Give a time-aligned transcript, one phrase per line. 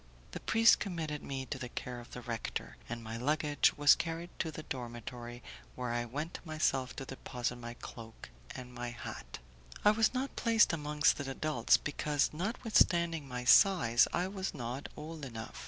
[0.31, 4.31] The priest committed me to the care of the rector, and my luggage was carried
[4.39, 5.43] to the dormitory,
[5.75, 9.37] where I went myself to deposit my cloak and my hat.
[9.85, 15.23] I was not placed amongst the adults, because, notwithstanding my size, I was not old
[15.23, 15.59] enough.